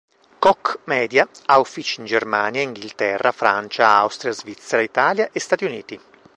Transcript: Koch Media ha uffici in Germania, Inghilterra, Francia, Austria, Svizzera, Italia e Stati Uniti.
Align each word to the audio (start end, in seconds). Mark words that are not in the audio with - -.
Koch 0.39 0.79
Media 0.85 1.29
ha 1.45 1.59
uffici 1.59 1.99
in 1.99 2.07
Germania, 2.07 2.59
Inghilterra, 2.63 3.31
Francia, 3.31 3.87
Austria, 3.97 4.31
Svizzera, 4.31 4.81
Italia 4.81 5.29
e 5.31 5.39
Stati 5.39 5.63
Uniti. 5.63 6.01